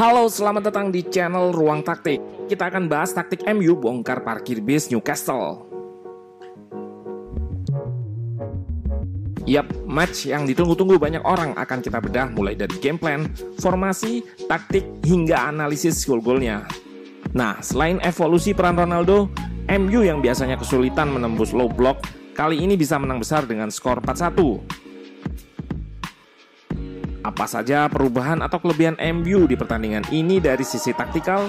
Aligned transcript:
Halo, 0.00 0.32
selamat 0.32 0.72
datang 0.72 0.88
di 0.88 1.04
channel 1.04 1.52
Ruang 1.52 1.84
Taktik. 1.84 2.48
Kita 2.48 2.72
akan 2.72 2.88
bahas 2.88 3.12
taktik 3.12 3.44
MU 3.52 3.76
bongkar 3.76 4.24
parkir 4.24 4.64
bis 4.64 4.88
Newcastle. 4.88 5.68
Yap, 9.44 9.68
match 9.84 10.24
yang 10.24 10.48
ditunggu-tunggu 10.48 10.96
banyak 10.96 11.20
orang 11.20 11.52
akan 11.52 11.84
kita 11.84 12.00
bedah 12.00 12.32
mulai 12.32 12.56
dari 12.56 12.72
game 12.80 12.96
plan, 12.96 13.28
formasi, 13.60 14.24
taktik, 14.48 14.88
hingga 15.04 15.52
analisis 15.52 16.00
gol-golnya. 16.08 16.64
Nah, 17.36 17.60
selain 17.60 18.00
evolusi 18.00 18.56
peran 18.56 18.80
Ronaldo, 18.80 19.28
MU 19.68 20.00
yang 20.00 20.24
biasanya 20.24 20.56
kesulitan 20.56 21.12
menembus 21.12 21.52
low 21.52 21.68
block, 21.68 22.08
kali 22.32 22.56
ini 22.56 22.72
bisa 22.72 22.96
menang 22.96 23.20
besar 23.20 23.44
dengan 23.44 23.68
skor 23.68 24.00
4-1. 24.00 24.79
Apa 27.30 27.46
saja 27.46 27.86
perubahan 27.86 28.42
atau 28.42 28.58
kelebihan 28.58 28.98
MU 29.14 29.46
di 29.46 29.54
pertandingan 29.54 30.02
ini 30.10 30.42
dari 30.42 30.66
sisi 30.66 30.90
taktikal? 30.90 31.46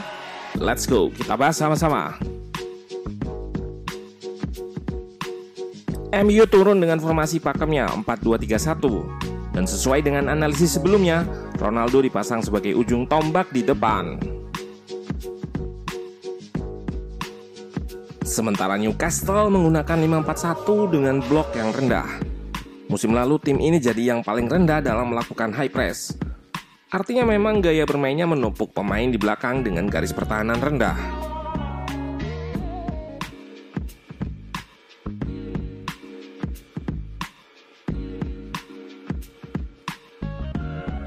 Let's 0.61 0.85
go, 0.85 1.09
kita 1.09 1.33
bahas 1.33 1.57
sama-sama. 1.57 2.21
MU 6.13 6.43
turun 6.45 6.77
dengan 6.77 7.01
formasi 7.01 7.41
pakemnya 7.41 7.89
4-2-3-1 8.05 9.57
dan 9.57 9.65
sesuai 9.65 10.05
dengan 10.05 10.29
analisis 10.29 10.77
sebelumnya, 10.77 11.25
Ronaldo 11.57 12.05
dipasang 12.05 12.45
sebagai 12.45 12.77
ujung 12.77 13.09
tombak 13.09 13.49
di 13.49 13.66
depan. 13.66 14.21
Sementara 18.21 18.77
Newcastle 18.77 19.49
menggunakan 19.49 19.97
5-4-1 19.97 20.93
dengan 20.93 21.16
blok 21.25 21.57
yang 21.57 21.73
rendah. 21.73 22.30
Musim 22.92 23.16
lalu 23.16 23.39
tim 23.39 23.56
ini 23.64 23.80
jadi 23.80 24.11
yang 24.11 24.20
paling 24.20 24.52
rendah 24.52 24.84
dalam 24.84 25.16
melakukan 25.16 25.56
high 25.56 25.72
press. 25.72 26.11
Artinya 26.92 27.23
memang 27.23 27.64
gaya 27.64 27.88
bermainnya 27.88 28.28
menumpuk 28.28 28.75
pemain 28.75 29.08
di 29.08 29.16
belakang 29.16 29.64
dengan 29.64 29.88
garis 29.88 30.11
pertahanan 30.11 30.59
rendah. 30.59 31.00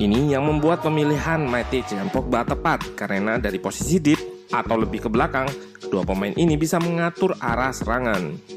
Ini 0.00 0.32
yang 0.32 0.48
membuat 0.48 0.80
pemilihan 0.80 1.44
Matic 1.44 1.92
dan 1.92 2.08
Pogba 2.08 2.48
tepat 2.48 2.96
karena 2.96 3.36
dari 3.36 3.60
posisi 3.60 4.00
deep 4.00 4.48
atau 4.48 4.80
lebih 4.80 5.04
ke 5.04 5.08
belakang, 5.12 5.52
kedua 5.84 6.00
pemain 6.08 6.32
ini 6.32 6.56
bisa 6.56 6.80
mengatur 6.80 7.36
arah 7.44 7.76
serangan. 7.76 8.53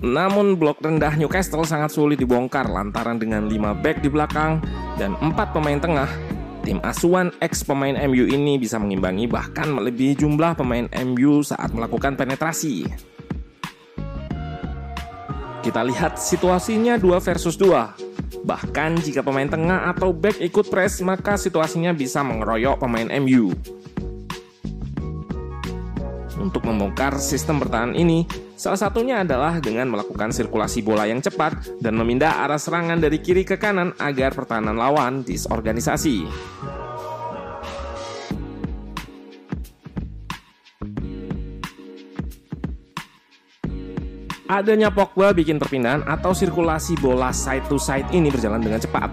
Namun 0.00 0.56
blok 0.56 0.80
rendah 0.80 1.12
Newcastle 1.12 1.68
sangat 1.68 1.92
sulit 1.92 2.16
dibongkar 2.16 2.64
lantaran 2.72 3.20
dengan 3.20 3.44
5 3.44 3.84
back 3.84 4.00
di 4.00 4.08
belakang 4.08 4.64
dan 4.96 5.12
4 5.20 5.36
pemain 5.52 5.76
tengah. 5.76 6.08
Tim 6.64 6.80
asuhan 6.80 7.32
ex 7.40 7.64
pemain 7.64 7.96
MU 8.08 8.24
ini 8.28 8.56
bisa 8.56 8.80
mengimbangi 8.80 9.28
bahkan 9.28 9.68
melebihi 9.68 10.16
jumlah 10.16 10.56
pemain 10.56 10.88
MU 11.04 11.44
saat 11.44 11.72
melakukan 11.76 12.16
penetrasi. 12.16 12.88
Kita 15.60 15.84
lihat 15.84 16.16
situasinya 16.16 16.96
2 16.96 17.20
versus 17.20 17.60
2. 17.60 18.44
Bahkan 18.44 19.04
jika 19.04 19.20
pemain 19.20 19.48
tengah 19.48 19.92
atau 19.92 20.16
back 20.16 20.40
ikut 20.40 20.72
press, 20.72 21.04
maka 21.04 21.36
situasinya 21.36 21.92
bisa 21.92 22.24
mengeroyok 22.24 22.80
pemain 22.80 23.08
MU. 23.20 23.52
Untuk 26.40 26.64
membongkar 26.64 27.20
sistem 27.20 27.60
bertahan 27.60 27.92
ini, 27.92 28.24
salah 28.56 28.80
satunya 28.80 29.20
adalah 29.20 29.60
dengan 29.60 29.92
melakukan 29.92 30.32
sirkulasi 30.32 30.80
bola 30.80 31.04
yang 31.04 31.20
cepat 31.20 31.76
dan 31.84 31.92
memindah 32.00 32.40
arah 32.48 32.56
serangan 32.56 32.96
dari 32.96 33.20
kiri 33.20 33.44
ke 33.44 33.60
kanan 33.60 33.92
agar 34.00 34.32
pertahanan 34.32 34.72
lawan 34.72 35.20
disorganisasi. 35.20 36.24
Adanya 44.50 44.90
Pogba 44.90 45.30
bikin 45.30 45.62
perpindahan 45.62 46.02
atau 46.08 46.34
sirkulasi 46.34 46.98
bola 46.98 47.30
side 47.30 47.68
to 47.70 47.78
side 47.78 48.08
ini 48.10 48.32
berjalan 48.32 48.58
dengan 48.58 48.82
cepat. 48.82 49.12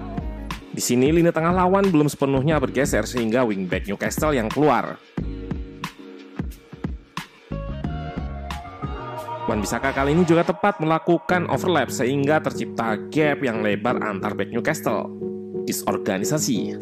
Di 0.74 0.82
sini 0.82 1.14
lini 1.14 1.30
tengah 1.30 1.54
lawan 1.54 1.92
belum 1.92 2.10
sepenuhnya 2.10 2.58
bergeser 2.58 3.06
sehingga 3.06 3.46
wingback 3.46 3.86
Newcastle 3.86 4.34
yang 4.34 4.50
keluar. 4.50 4.98
Wan 9.48 9.64
Bisaka 9.64 9.96
kali 9.96 10.12
ini 10.12 10.28
juga 10.28 10.44
tepat 10.44 10.84
melakukan 10.84 11.48
overlap 11.48 11.88
sehingga 11.88 12.44
tercipta 12.44 13.00
gap 13.08 13.40
yang 13.40 13.64
lebar 13.64 13.96
antar 14.04 14.36
back 14.36 14.52
Newcastle. 14.52 15.08
Disorganisasi. 15.64 16.76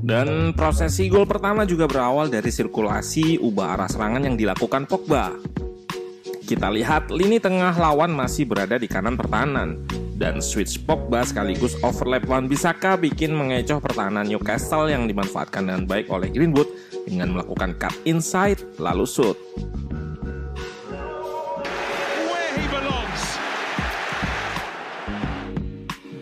Dan 0.00 0.56
prosesi 0.56 1.12
gol 1.12 1.28
pertama 1.28 1.68
juga 1.68 1.84
berawal 1.84 2.32
dari 2.32 2.48
sirkulasi 2.48 3.36
ubah 3.36 3.76
arah 3.76 3.88
serangan 3.88 4.24
yang 4.24 4.36
dilakukan 4.40 4.88
Pogba. 4.88 5.36
Kita 6.44 6.72
lihat 6.72 7.12
lini 7.12 7.36
tengah 7.36 7.76
lawan 7.76 8.16
masih 8.16 8.48
berada 8.48 8.80
di 8.80 8.88
kanan 8.88 9.12
pertahanan 9.12 9.84
dan 10.14 10.38
switch 10.38 10.82
Pogba 10.86 11.26
sekaligus 11.26 11.74
overlap 11.82 12.26
Wan 12.30 12.46
Bisaka 12.46 12.94
bikin 12.94 13.34
mengecoh 13.34 13.82
pertahanan 13.82 14.26
Newcastle 14.26 14.90
yang 14.90 15.10
dimanfaatkan 15.10 15.66
dengan 15.66 15.84
baik 15.84 16.10
oleh 16.10 16.30
Greenwood 16.30 16.70
dengan 17.06 17.34
melakukan 17.34 17.74
cut 17.78 17.94
inside 18.06 18.62
lalu 18.78 19.06
shoot. 19.06 19.36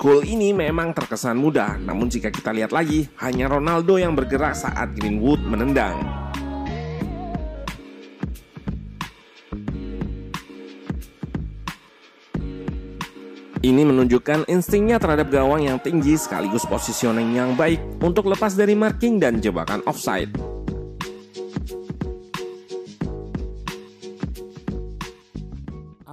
Gol 0.02 0.26
ini 0.26 0.50
memang 0.50 0.90
terkesan 0.90 1.38
mudah, 1.38 1.78
namun 1.78 2.10
jika 2.10 2.34
kita 2.34 2.50
lihat 2.50 2.74
lagi, 2.74 3.06
hanya 3.22 3.46
Ronaldo 3.46 4.02
yang 4.02 4.18
bergerak 4.18 4.58
saat 4.58 4.98
Greenwood 4.98 5.38
menendang. 5.46 6.21
Ini 13.62 13.86
menunjukkan 13.86 14.50
instingnya 14.50 14.98
terhadap 14.98 15.30
gawang 15.30 15.62
yang 15.62 15.78
tinggi 15.78 16.18
sekaligus 16.18 16.66
positioning 16.66 17.30
yang 17.30 17.54
baik 17.54 17.78
untuk 18.02 18.26
lepas 18.26 18.58
dari 18.58 18.74
marking 18.74 19.22
dan 19.22 19.38
jebakan 19.38 19.78
offside. 19.86 20.34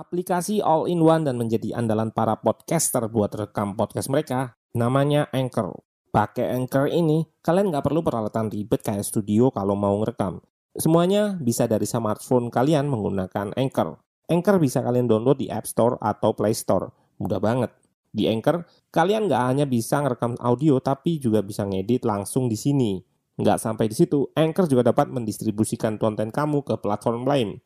aplikasi 0.09 0.57
all-in-one 0.65 1.21
dan 1.21 1.37
menjadi 1.37 1.77
andalan 1.77 2.09
para 2.09 2.33
podcaster 2.33 3.05
buat 3.13 3.29
rekam 3.29 3.77
podcast 3.77 4.09
mereka, 4.09 4.57
namanya 4.73 5.29
Anchor. 5.29 5.85
Pakai 6.09 6.49
Anchor 6.49 6.89
ini, 6.89 7.29
kalian 7.45 7.69
nggak 7.69 7.85
perlu 7.85 8.01
peralatan 8.01 8.49
ribet 8.49 8.81
kayak 8.81 9.05
studio 9.05 9.53
kalau 9.53 9.77
mau 9.77 9.93
ngerekam. 10.01 10.41
Semuanya 10.73 11.37
bisa 11.37 11.69
dari 11.69 11.85
smartphone 11.85 12.49
kalian 12.49 12.89
menggunakan 12.89 13.53
Anchor. 13.53 14.01
Anchor 14.25 14.57
bisa 14.57 14.81
kalian 14.81 15.05
download 15.05 15.37
di 15.37 15.53
App 15.53 15.69
Store 15.69 16.01
atau 16.01 16.33
Play 16.33 16.57
Store. 16.57 16.89
Mudah 17.19 17.37
banget. 17.37 17.71
Di 18.09 18.25
Anchor, 18.25 18.65
kalian 18.89 19.29
nggak 19.29 19.43
hanya 19.53 19.65
bisa 19.69 20.01
ngerekam 20.01 20.33
audio, 20.41 20.81
tapi 20.81 21.21
juga 21.21 21.45
bisa 21.45 21.67
ngedit 21.67 22.07
langsung 22.07 22.49
di 22.49 22.57
sini. 22.57 22.97
Nggak 23.39 23.61
sampai 23.61 23.85
di 23.87 23.95
situ, 23.95 24.27
Anchor 24.33 24.65
juga 24.65 24.89
dapat 24.89 25.13
mendistribusikan 25.13 26.01
konten 26.01 26.33
kamu 26.33 26.65
ke 26.65 26.75
platform 26.81 27.23
lain. 27.23 27.61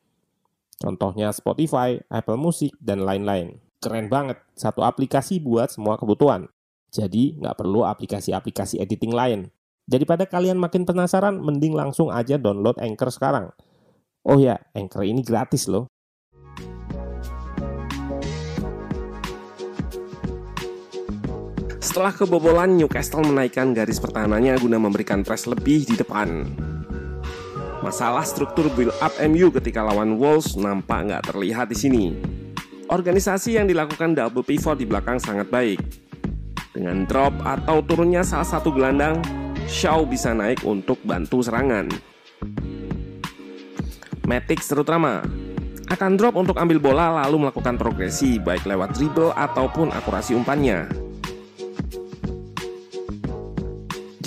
Contohnya 0.78 1.32
Spotify, 1.32 1.96
Apple 2.12 2.36
Music, 2.36 2.76
dan 2.78 3.02
lain-lain. 3.02 3.56
Keren 3.80 4.12
banget, 4.12 4.38
satu 4.52 4.84
aplikasi 4.84 5.40
buat 5.40 5.72
semua 5.72 5.96
kebutuhan. 5.96 6.50
Jadi, 6.92 7.40
nggak 7.40 7.56
perlu 7.58 7.82
aplikasi-aplikasi 7.88 8.78
editing 8.78 9.10
lain. 9.10 9.50
Daripada 9.84 10.24
kalian 10.24 10.56
makin 10.60 10.86
penasaran, 10.86 11.40
mending 11.40 11.72
langsung 11.76 12.08
aja 12.08 12.36
download 12.36 12.78
Anchor 12.80 13.10
sekarang. 13.10 13.52
Oh 14.24 14.40
ya, 14.40 14.56
Anchor 14.72 15.04
ini 15.04 15.20
gratis 15.20 15.68
loh. 15.68 15.90
Setelah 21.94 22.10
kebobolan, 22.10 22.74
Newcastle 22.74 23.22
menaikkan 23.22 23.70
garis 23.70 24.02
pertahanannya 24.02 24.58
guna 24.58 24.82
memberikan 24.82 25.22
press 25.22 25.46
lebih 25.46 25.86
di 25.86 25.94
depan. 25.94 26.42
Masalah 27.86 28.26
struktur 28.26 28.66
build 28.74 28.90
up 28.98 29.14
MU 29.22 29.54
ketika 29.54 29.78
lawan 29.78 30.18
Wolves 30.18 30.58
nampak 30.58 31.06
nggak 31.06 31.30
terlihat 31.30 31.70
di 31.70 31.78
sini. 31.78 32.04
Organisasi 32.90 33.62
yang 33.62 33.70
dilakukan 33.70 34.10
double 34.10 34.42
pivot 34.42 34.74
di 34.74 34.90
belakang 34.90 35.22
sangat 35.22 35.46
baik. 35.46 35.78
Dengan 36.74 37.06
drop 37.06 37.30
atau 37.46 37.78
turunnya 37.86 38.26
salah 38.26 38.50
satu 38.58 38.74
gelandang, 38.74 39.22
Shaw 39.70 40.02
bisa 40.02 40.34
naik 40.34 40.66
untuk 40.66 40.98
bantu 41.06 41.46
serangan. 41.46 41.86
Matic 44.26 44.66
terutama 44.66 45.22
akan 45.94 46.18
drop 46.18 46.34
untuk 46.34 46.58
ambil 46.58 46.82
bola 46.82 47.22
lalu 47.22 47.46
melakukan 47.46 47.78
progresi 47.78 48.42
baik 48.42 48.66
lewat 48.66 48.98
dribble 48.98 49.30
ataupun 49.30 49.94
akurasi 49.94 50.34
umpannya. 50.34 51.03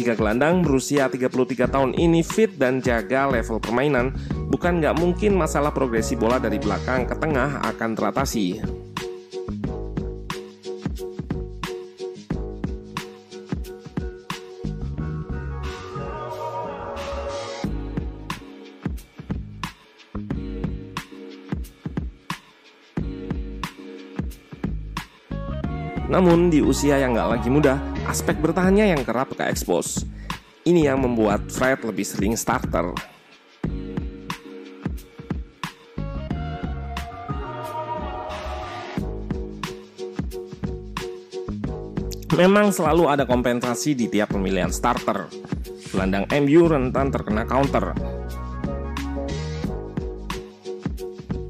Jika 0.07 0.23
gelandang 0.23 0.63
berusia 0.63 1.11
33 1.11 1.67
tahun 1.67 1.91
ini 1.99 2.23
fit 2.23 2.55
dan 2.55 2.79
jaga 2.79 3.27
level 3.27 3.59
permainan, 3.59 4.15
bukan 4.47 4.79
nggak 4.79 4.95
mungkin 4.95 5.35
masalah 5.35 5.75
progresi 5.75 6.15
bola 6.15 6.39
dari 6.39 6.63
belakang 6.63 7.03
ke 7.03 7.15
tengah 7.19 7.59
akan 7.59 7.91
teratasi. 7.91 8.63
Namun 26.07 26.47
di 26.47 26.63
usia 26.63 26.95
yang 26.95 27.11
nggak 27.11 27.27
lagi 27.27 27.51
muda, 27.51 27.75
aspek 28.07 28.39
bertahannya 28.39 28.95
yang 28.95 29.03
kerap 29.03 29.35
ke 29.35 29.43
expose. 29.43 30.07
Ini 30.63 30.91
yang 30.91 31.03
membuat 31.03 31.51
Fred 31.51 31.83
lebih 31.83 32.07
sering 32.07 32.39
starter. 32.39 32.95
Memang 42.35 42.69
selalu 42.69 43.09
ada 43.11 43.23
kompensasi 43.25 43.97
di 43.97 44.07
tiap 44.07 44.35
pemilihan 44.35 44.71
starter. 44.71 45.27
Gelandang 45.91 46.29
MU 46.43 46.69
rentan 46.69 47.09
terkena 47.11 47.43
counter. 47.47 47.91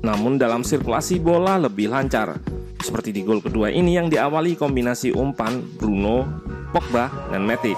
Namun 0.05 0.39
dalam 0.39 0.63
sirkulasi 0.63 1.19
bola 1.19 1.59
lebih 1.59 1.91
lancar. 1.91 2.56
Seperti 2.87 3.11
di 3.11 3.19
gol 3.27 3.43
kedua 3.43 3.67
ini 3.67 3.99
yang 3.99 4.07
diawali 4.07 4.55
kombinasi 4.55 5.11
umpan 5.11 5.59
Bruno, 5.59 6.23
Pogba, 6.71 7.11
dan 7.27 7.43
Matic. 7.43 7.75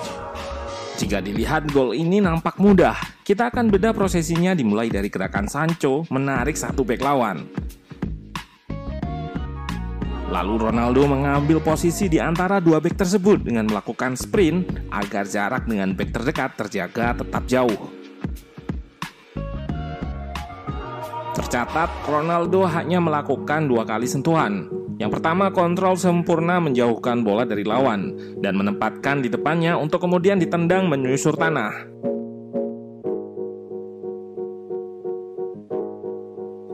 Jika 1.01 1.17
dilihat 1.17 1.65
gol 1.73 1.97
ini 1.97 2.21
nampak 2.21 2.61
mudah, 2.61 2.93
kita 3.25 3.49
akan 3.49 3.73
beda 3.73 3.89
prosesinya 3.89 4.53
dimulai 4.53 4.85
dari 4.93 5.09
gerakan 5.09 5.49
Sancho 5.49 6.05
menarik 6.13 6.53
satu 6.53 6.85
bek 6.85 7.01
lawan. 7.01 7.41
Lalu 10.29 10.69
Ronaldo 10.69 11.09
mengambil 11.09 11.57
posisi 11.57 12.05
di 12.05 12.21
antara 12.21 12.61
dua 12.61 12.77
bek 12.77 12.93
tersebut 12.93 13.41
dengan 13.41 13.65
melakukan 13.65 14.13
sprint 14.13 14.93
agar 14.93 15.25
jarak 15.25 15.65
dengan 15.65 15.97
bek 15.97 16.13
terdekat 16.13 16.53
terjaga 16.53 17.17
tetap 17.17 17.49
jauh. 17.49 17.81
Tercatat, 21.33 21.89
Ronaldo 22.05 22.69
hanya 22.69 23.01
melakukan 23.01 23.65
dua 23.65 23.87
kali 23.87 24.05
sentuhan, 24.05 24.78
yang 24.99 25.07
pertama, 25.07 25.47
kontrol 25.55 25.95
sempurna 25.95 26.59
menjauhkan 26.59 27.23
bola 27.23 27.47
dari 27.47 27.63
lawan 27.63 28.19
dan 28.43 28.59
menempatkan 28.59 29.23
di 29.23 29.31
depannya 29.31 29.79
untuk 29.79 30.03
kemudian 30.03 30.35
ditendang 30.35 30.91
menyusur 30.91 31.39
tanah. 31.39 31.87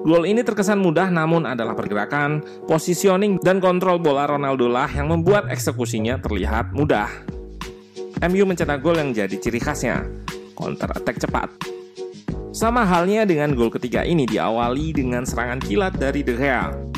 Gol 0.05 0.25
ini 0.29 0.41
terkesan 0.41 0.81
mudah 0.81 1.09
namun 1.09 1.45
adalah 1.49 1.77
pergerakan, 1.77 2.41
positioning, 2.65 3.41
dan 3.41 3.61
kontrol 3.61 4.01
bola 4.01 4.25
Ronaldo 4.29 4.69
lah 4.69 4.89
yang 4.89 5.09
membuat 5.09 5.49
eksekusinya 5.49 6.17
terlihat 6.21 6.73
mudah. 6.73 7.09
MU 8.25 8.45
mencetak 8.45 8.81
gol 8.81 9.01
yang 9.01 9.13
jadi 9.13 9.33
ciri 9.37 9.61
khasnya, 9.61 10.01
counter 10.57 10.89
attack 10.93 11.21
cepat. 11.21 11.49
Sama 12.53 12.85
halnya 12.85 13.25
dengan 13.25 13.53
gol 13.53 13.69
ketiga 13.69 14.01
ini 14.01 14.25
diawali 14.29 14.93
dengan 14.93 15.25
serangan 15.25 15.61
kilat 15.61 15.97
dari 15.97 16.21
De 16.25 16.33
Gea. 16.37 16.94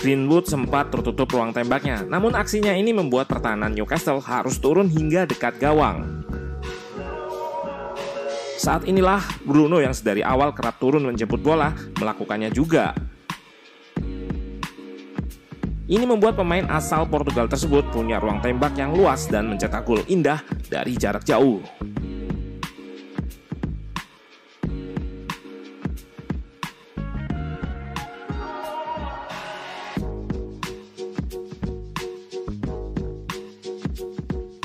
Greenwood 0.00 0.48
sempat 0.48 0.88
tertutup 0.88 1.28
ruang 1.28 1.52
tembaknya, 1.52 2.00
namun 2.08 2.32
aksinya 2.32 2.72
ini 2.72 2.88
membuat 2.88 3.28
pertahanan 3.28 3.76
Newcastle 3.76 4.24
harus 4.24 4.56
turun 4.56 4.88
hingga 4.88 5.28
dekat 5.28 5.60
gawang. 5.60 6.24
Saat 8.56 8.88
inilah 8.88 9.20
Bruno 9.44 9.76
yang 9.76 9.92
sedari 9.92 10.24
awal 10.24 10.56
kerap 10.56 10.80
turun 10.80 11.04
menjemput 11.04 11.44
bola 11.44 11.76
melakukannya 12.00 12.48
juga. 12.48 12.96
Ini 15.84 16.08
membuat 16.08 16.40
pemain 16.40 16.64
asal 16.72 17.04
Portugal 17.04 17.44
tersebut 17.44 17.84
punya 17.92 18.16
ruang 18.16 18.40
tembak 18.40 18.78
yang 18.80 18.96
luas 18.96 19.28
dan 19.28 19.52
mencetak 19.52 19.84
gol 19.84 20.00
indah 20.08 20.40
dari 20.72 20.96
jarak 20.96 21.28
jauh. 21.28 21.60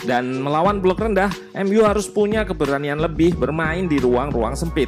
Dan 0.05 0.37
melawan 0.45 0.77
blok 0.77 1.01
rendah, 1.01 1.33
MU 1.65 1.81
harus 1.81 2.05
punya 2.05 2.45
keberanian 2.45 3.01
lebih 3.01 3.33
bermain 3.33 3.89
di 3.89 3.97
ruang-ruang 3.97 4.53
sempit. 4.53 4.87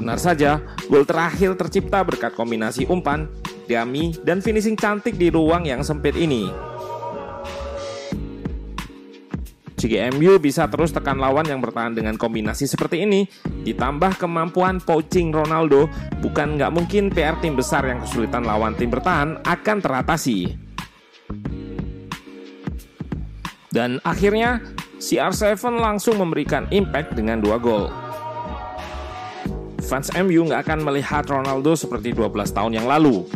Benar 0.00 0.18
saja, 0.18 0.58
gol 0.88 1.04
terakhir 1.04 1.54
tercipta 1.54 2.02
berkat 2.02 2.32
kombinasi 2.32 2.88
umpan, 2.88 3.28
dummy, 3.68 4.16
dan 4.24 4.40
finishing 4.40 4.74
cantik 4.74 5.14
di 5.14 5.28
ruang 5.28 5.68
yang 5.68 5.84
sempit 5.84 6.16
ini. 6.16 6.72
Jika 9.82 10.14
MU 10.14 10.38
bisa 10.38 10.70
terus 10.70 10.94
tekan 10.94 11.18
lawan 11.18 11.42
yang 11.42 11.58
bertahan 11.58 11.92
dengan 11.92 12.14
kombinasi 12.14 12.70
seperti 12.70 13.02
ini, 13.02 13.26
ditambah 13.66 14.14
kemampuan 14.14 14.78
poaching 14.78 15.34
Ronaldo, 15.34 15.90
bukan 16.22 16.54
nggak 16.54 16.70
mungkin 16.70 17.10
PR 17.10 17.36
tim 17.42 17.58
besar 17.58 17.84
yang 17.90 17.98
kesulitan 17.98 18.46
lawan 18.46 18.78
tim 18.78 18.88
bertahan 18.88 19.42
akan 19.42 19.78
teratasi. 19.82 20.71
Dan 23.72 23.98
akhirnya 24.04 24.60
CR7 25.00 25.80
langsung 25.80 26.20
memberikan 26.20 26.68
impact 26.68 27.16
dengan 27.16 27.40
dua 27.40 27.56
gol. 27.56 27.88
Fans 29.82 30.12
MU 30.14 30.46
nggak 30.46 30.68
akan 30.68 30.80
melihat 30.84 31.24
Ronaldo 31.26 31.74
seperti 31.74 32.14
12 32.14 32.52
tahun 32.52 32.78
yang 32.78 32.86
lalu. 32.86 33.26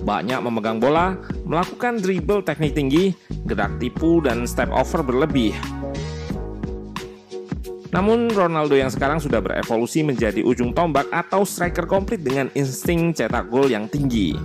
Banyak 0.00 0.40
memegang 0.40 0.80
bola, 0.80 1.18
melakukan 1.44 2.00
dribble 2.00 2.40
teknik 2.40 2.72
tinggi, 2.72 3.12
gerak 3.44 3.76
tipu, 3.76 4.24
dan 4.24 4.48
step 4.48 4.72
over 4.72 5.04
berlebih. 5.04 5.52
Namun 7.90 8.30
Ronaldo 8.30 8.78
yang 8.78 8.88
sekarang 8.88 9.18
sudah 9.18 9.42
berevolusi 9.42 10.06
menjadi 10.06 10.40
ujung 10.46 10.70
tombak 10.70 11.10
atau 11.10 11.42
striker 11.42 11.84
komplit 11.84 12.22
dengan 12.22 12.46
insting 12.54 13.10
cetak 13.10 13.50
gol 13.50 13.66
yang 13.66 13.90
tinggi. 13.90 14.38